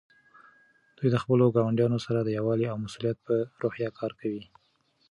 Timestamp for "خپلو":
1.23-1.45